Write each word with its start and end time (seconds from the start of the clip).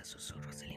a 0.00 0.04
Susurros 0.04 0.60
del 0.60 0.73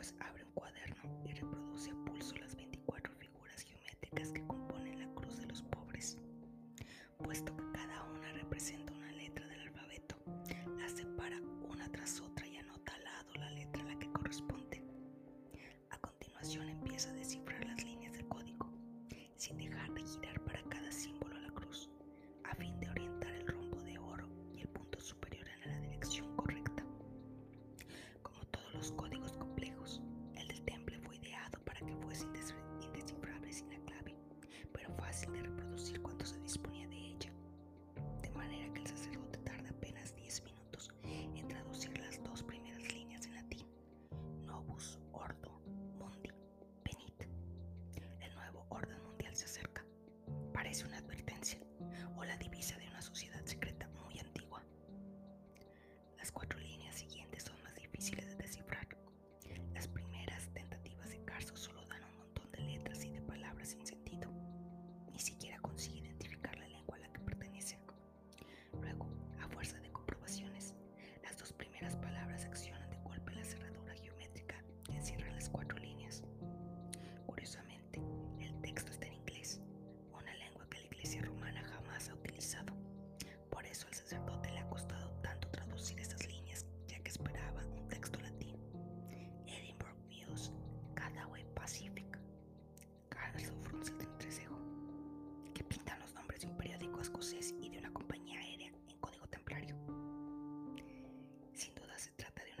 Después 0.00 0.14
abre 0.26 0.39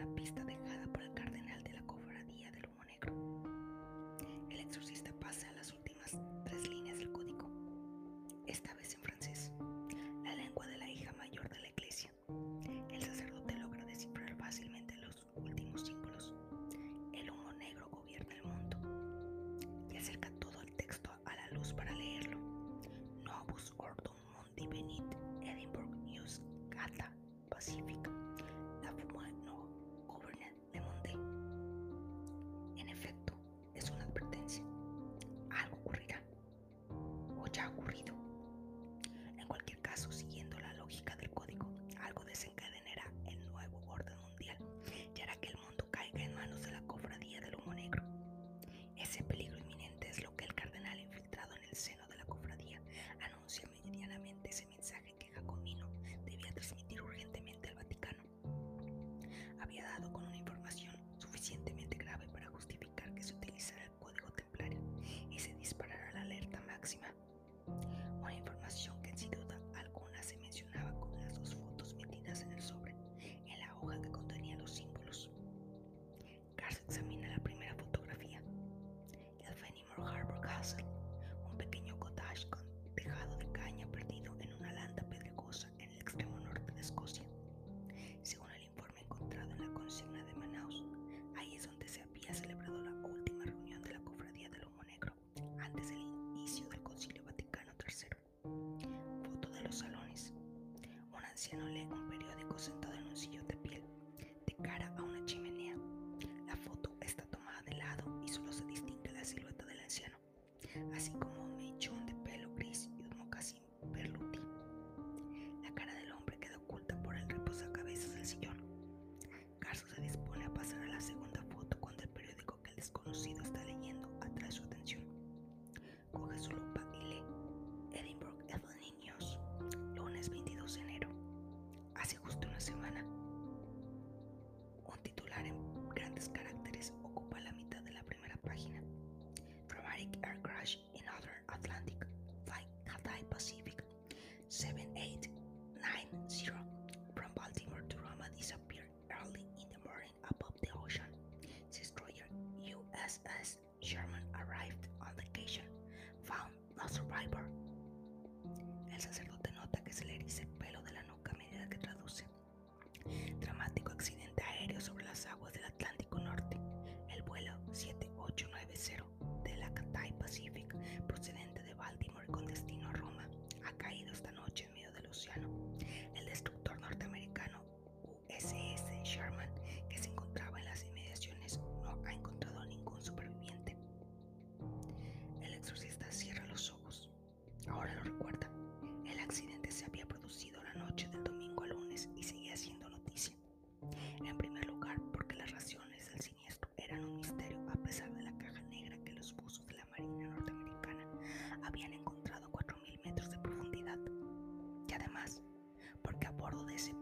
trata 0.06 0.44
de 0.44 0.49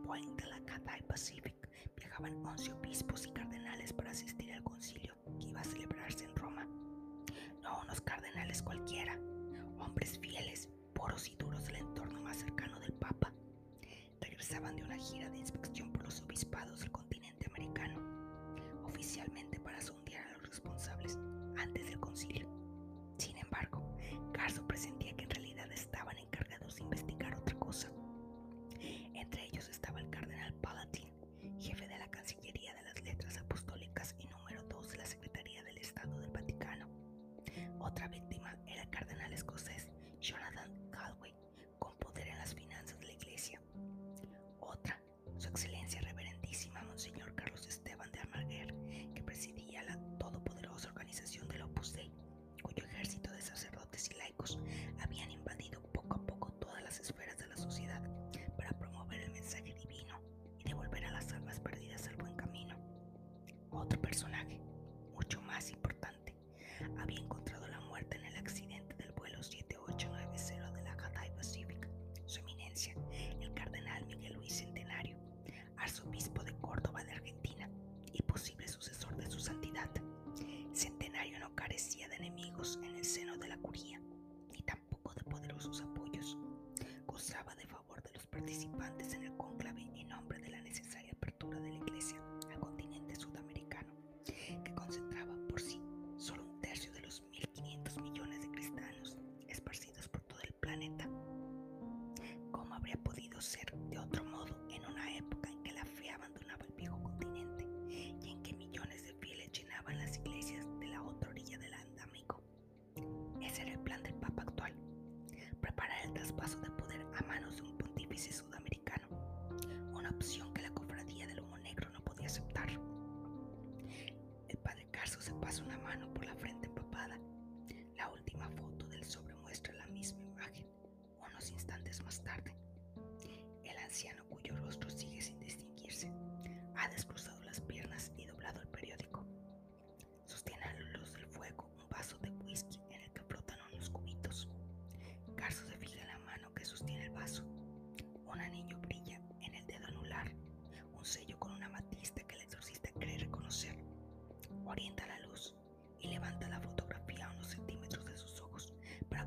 Hawái 0.09 0.25
de 0.39 0.47
la 0.47 0.59
Cathay 0.65 1.03
Pacific 1.03 1.69
viajaban 1.95 2.43
11 2.43 2.73
obispos 2.73 3.27
y 3.27 3.31
cardenales 3.31 3.93
para 3.93 4.11
asistir 4.11 4.55
al 4.55 4.63
concilio 4.63 5.15
que 5.39 5.45
iba 5.45 5.61
a 5.61 5.65
celebrarse 5.65 6.25
en 6.25 6.35
Roma. 6.35 6.67
No 7.63 7.83
unos 7.83 8.01
cardenales 8.01 8.63
cualquiera, 8.63 9.19
hombres 9.79 10.19
fieles, 10.19 10.71
puros 10.95 11.29
y 11.29 11.37
duros 11.37 11.67
del 11.67 11.77
entorno 11.77 12.23
más 12.23 12.39
cercano 12.39 12.81
del 12.81 12.95
Papa. 12.95 13.35
Regresaban 14.23 14.77
de 14.77 14.85
una 14.85 14.97
gira 14.97 15.29
de 15.29 15.37
inspección 15.41 15.93
por 15.93 16.05
los 16.05 16.23
obispados 16.23 16.81
del 16.81 16.91
continente 16.91 17.47
americano, 17.47 18.01
oficialmente 18.87 19.61
para 19.61 19.79
sondear 19.83 20.27
a 20.27 20.33
los 20.39 20.49
responsables 20.49 21.19
antes 21.59 21.85
del 21.85 22.01
concilio. 22.01 22.49
Sin 23.19 23.37
embargo, 23.37 23.95
Carso 24.33 24.67
presentía 24.67 25.15
que 25.15 25.25
en 25.25 25.31
realidad 25.31 25.71
estaban 25.71 26.17
en 26.17 26.28
entre 29.20 29.44
ellos 29.47 29.69
estaba 29.69 30.00
el 30.00 30.09
cardenal 30.11 30.55
Palatin, 30.55 31.09
jefe 31.59 31.88
de 31.88 31.99
la 31.99 32.09
Cancillería 32.09 32.73
de 32.75 32.82
las 32.82 33.03
Letras 33.03 33.37
Apostólicas 33.38 34.15
y 34.20 34.29
número 34.29 34.62
2 34.69 34.91
de 34.91 34.97
la 34.97 35.06
Secretaría 35.06 35.61
del 35.65 35.76
Estado 35.79 36.17
del 36.20 36.31
Vaticano. 36.31 36.88
Otra 37.81 38.06
vez 38.06 38.28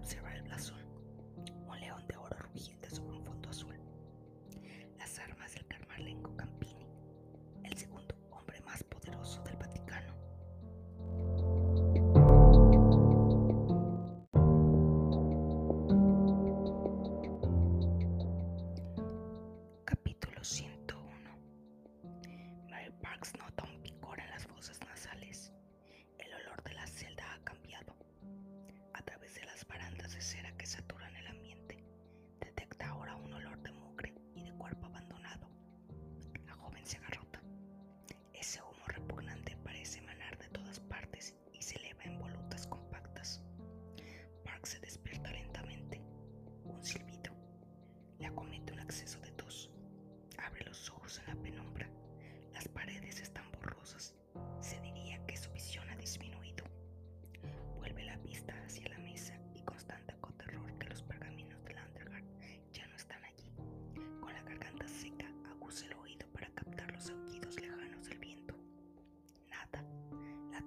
observar 0.01 0.35
el 0.35 0.41
blasón, 0.41 0.79
un 1.67 1.79
león 1.79 2.03
de 2.07 2.17
oro 2.17 2.35
rugiente 2.37 2.89
sobre 2.89 3.17
un 3.17 3.23
fondo 3.23 3.49
azul. 3.49 3.75
Las 4.97 5.19
armas 5.19 5.53
del 5.53 5.65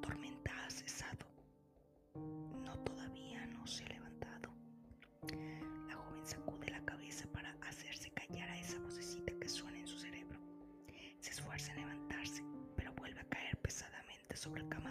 tormenta 0.05 0.53
ha 0.67 0.71
cesado, 0.71 1.25
no 2.63 2.79
todavía 2.81 3.47
no 3.47 3.67
se 3.67 3.85
ha 3.85 3.89
levantado. 3.89 4.51
La 5.89 5.95
joven 5.95 6.27
sacude 6.27 6.71
la 6.71 6.85
cabeza 6.85 7.27
para 7.33 7.57
hacerse 7.67 8.11
callar 8.11 8.51
a 8.51 8.61
esa 8.61 8.79
vocecita 8.81 9.33
que 9.41 9.49
suena 9.49 9.79
en 9.79 9.87
su 9.87 9.99
cerebro. 9.99 10.39
Se 11.21 11.31
esfuerza 11.31 11.73
en 11.73 11.79
levantarse, 11.79 12.43
pero 12.77 12.93
vuelve 12.93 13.21
a 13.21 13.29
caer 13.31 13.57
pesadamente 13.57 14.37
sobre 14.37 14.61
el 14.61 14.69
camino. 14.69 14.84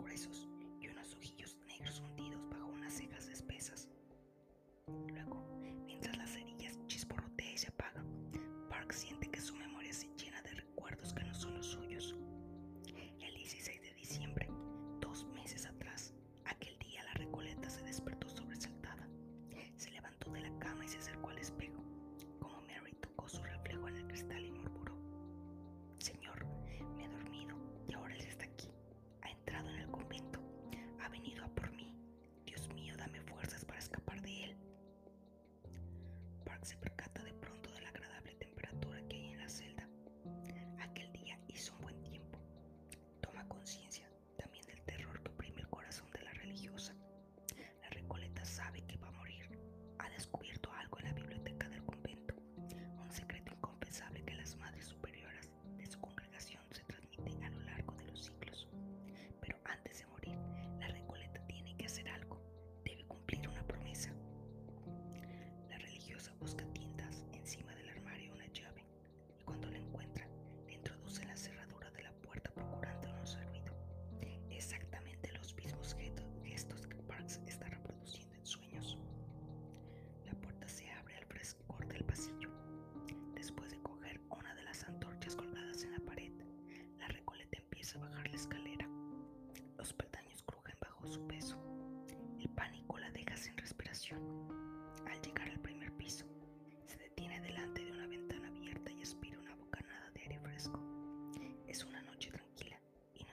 gruesos. 0.00 0.39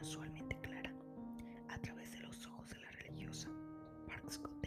casualmente 0.07 0.57
clara 0.61 0.93
a 1.67 1.77
través 1.79 2.13
de 2.13 2.19
los 2.19 2.47
ojos 2.47 2.69
de 2.69 2.79
la 2.79 2.89
religiosa. 2.91 3.49
Marx 4.07 4.37
Cote 4.37 4.66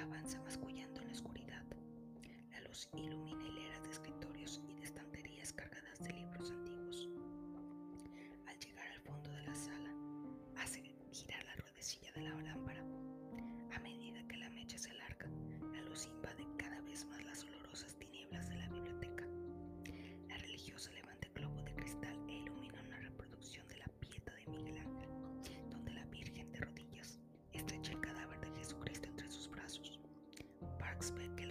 avanza 0.00 0.40
mascullando 0.42 1.00
en 1.00 1.06
la 1.08 1.12
oscuridad. 1.12 1.62
La 2.50 2.60
luz 2.60 2.88
ilumina 2.94 3.44
hileras 3.46 3.82
de 3.82 3.90
escritorios 3.90 4.60
y 4.68 4.74
de 4.74 4.82
estanterías 4.82 5.52
cargadas 5.52 5.98
de 6.00 6.12
libros 6.12 6.50
antiguos. 6.50 7.08
Al 8.46 8.58
llegar 8.58 8.86
al 8.88 9.00
fondo 9.00 9.30
de 9.30 9.42
la 9.42 9.54
sala, 9.54 9.90
hace 10.58 10.82
girar 11.12 11.44
la 11.44 11.56
ruedecilla 11.56 12.12
de 12.12 12.22
la 12.22 12.34
lámpara. 12.42 12.84
A 13.74 13.78
medida 13.80 14.26
que 14.28 14.36
la 14.36 14.50
mecha 14.50 14.78
se 14.78 14.90
alarga, 14.90 15.28
la 15.72 15.80
luz 15.82 16.06
invade 16.06 16.46
cada 16.56 16.80
vez 16.82 17.04
más 17.06 17.22
las 17.24 17.44
olorosas 17.44 17.96
expected. 31.06 31.45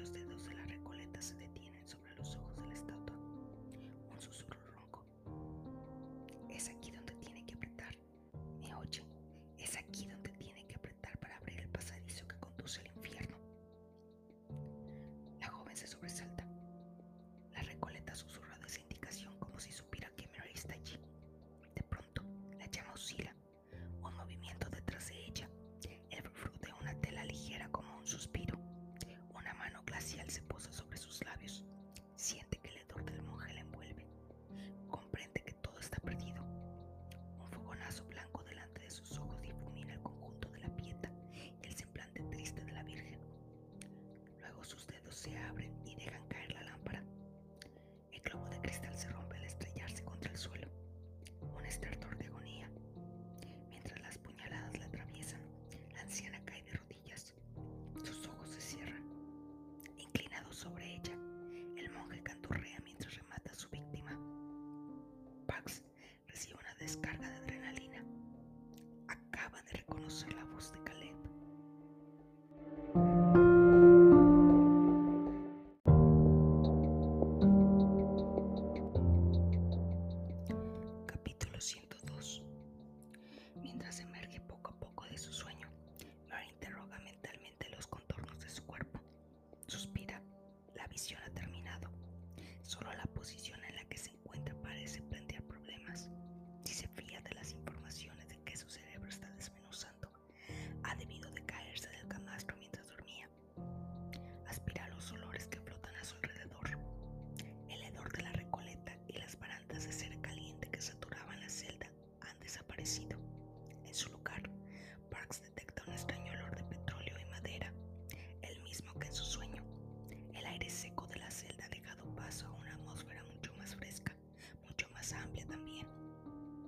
emerge 84.05 84.39
poco 84.41 84.71
a 84.71 84.79
poco 84.79 85.05
de 85.05 85.17
su 85.17 85.33
sueño. 85.33 85.69
Mary 86.29 86.47
interroga 86.49 86.97
mentalmente 86.99 87.69
los 87.69 87.87
contornos 87.87 88.39
de 88.39 88.49
su 88.49 88.65
cuerpo. 88.65 88.99
Suspira. 89.67 90.21
La 90.75 90.87
visión 90.87 91.21
ha 91.23 91.29
terminado. 91.33 91.89
Solo 92.63 92.93
la 92.93 93.05
posición 93.05 93.54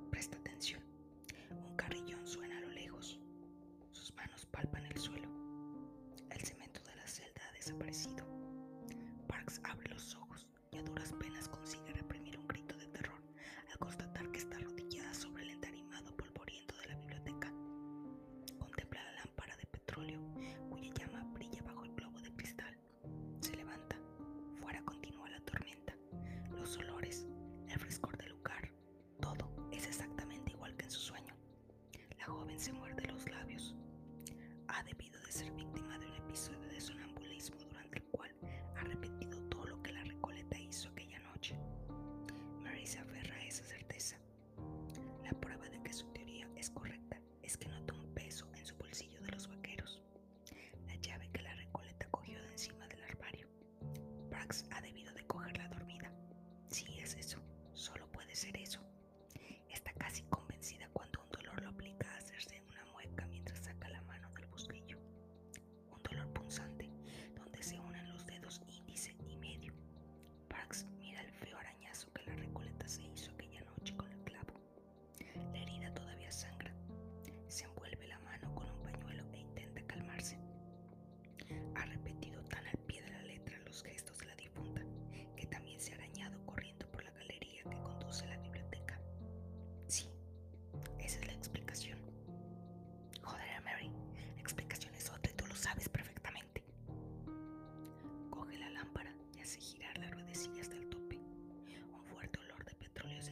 Presta 0.10 0.38
atención. 0.38 0.82
Un 1.52 1.76
carrillón 1.76 2.26
suena 2.26 2.58
a 2.58 2.62
lo 2.62 2.70
lejos. 2.70 3.20
Sus 3.92 4.14
manos 4.16 4.46
palpan 4.46 4.86
el 4.86 4.98
suelo. 4.98 5.30
El 6.32 6.42
cemento 6.42 6.82
de 6.84 6.96
la 6.96 7.08
celda 7.08 7.42
ha 7.50 7.54
desaparecido. 7.54 8.26
Parks 9.28 9.60
abre 9.64 9.90
los 9.90 10.16
ojos 10.16 10.48
y 10.72 10.78
a 10.78 10.84
duras 10.84 11.14
penas 11.20 11.50
consigue 11.50 11.92
representar 11.94 12.17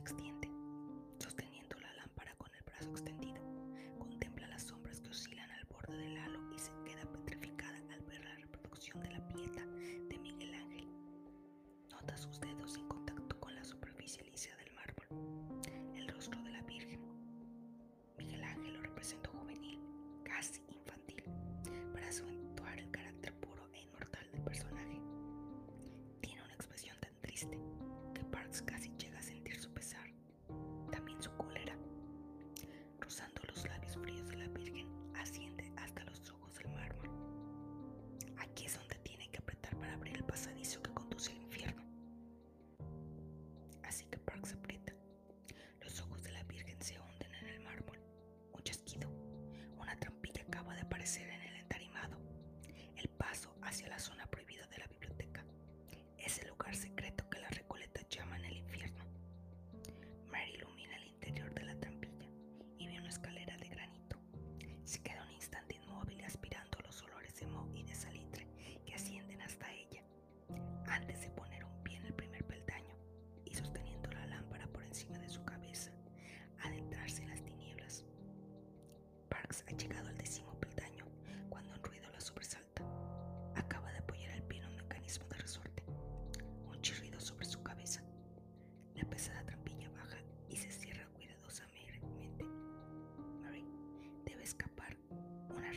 extiende, 0.06 0.52
sosteniendo 1.18 1.76
la 1.80 1.91
lámpara 1.96 2.36
con 2.38 2.54
el 2.54 2.62
brazo 2.63 2.91
extendido. 2.91 3.25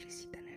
les 0.05 0.11
citadelles. 0.11 0.48